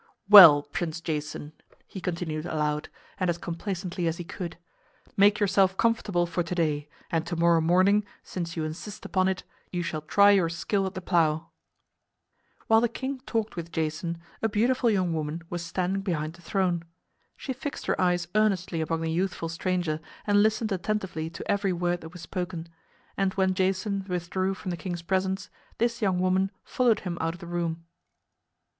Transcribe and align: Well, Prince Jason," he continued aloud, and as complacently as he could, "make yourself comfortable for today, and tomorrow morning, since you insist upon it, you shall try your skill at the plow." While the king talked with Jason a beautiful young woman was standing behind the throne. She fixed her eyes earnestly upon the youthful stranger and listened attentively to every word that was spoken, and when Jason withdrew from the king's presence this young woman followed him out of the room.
Well, 0.27 0.63
Prince 0.63 0.99
Jason," 0.99 1.53
he 1.85 2.01
continued 2.01 2.47
aloud, 2.47 2.89
and 3.19 3.29
as 3.29 3.37
complacently 3.37 4.07
as 4.07 4.17
he 4.17 4.23
could, 4.23 4.57
"make 5.15 5.39
yourself 5.39 5.77
comfortable 5.77 6.25
for 6.25 6.41
today, 6.41 6.89
and 7.11 7.23
tomorrow 7.23 7.61
morning, 7.61 8.03
since 8.23 8.57
you 8.57 8.63
insist 8.63 9.05
upon 9.05 9.27
it, 9.27 9.43
you 9.71 9.83
shall 9.83 10.01
try 10.01 10.31
your 10.31 10.49
skill 10.49 10.87
at 10.87 10.95
the 10.95 11.01
plow." 11.03 11.51
While 12.65 12.81
the 12.81 12.89
king 12.89 13.19
talked 13.27 13.55
with 13.55 13.71
Jason 13.71 14.17
a 14.41 14.49
beautiful 14.49 14.89
young 14.89 15.13
woman 15.13 15.43
was 15.51 15.63
standing 15.63 16.01
behind 16.01 16.33
the 16.33 16.41
throne. 16.41 16.83
She 17.37 17.53
fixed 17.53 17.85
her 17.85 18.01
eyes 18.01 18.27
earnestly 18.33 18.81
upon 18.81 19.01
the 19.01 19.11
youthful 19.11 19.49
stranger 19.49 19.99
and 20.25 20.41
listened 20.41 20.71
attentively 20.71 21.29
to 21.29 21.47
every 21.51 21.73
word 21.73 22.01
that 22.01 22.09
was 22.09 22.21
spoken, 22.23 22.67
and 23.17 23.35
when 23.35 23.53
Jason 23.53 24.03
withdrew 24.09 24.55
from 24.55 24.71
the 24.71 24.77
king's 24.77 25.03
presence 25.03 25.51
this 25.77 26.01
young 26.01 26.17
woman 26.17 26.49
followed 26.63 27.01
him 27.01 27.19
out 27.21 27.35
of 27.35 27.39
the 27.39 27.45
room. 27.45 27.85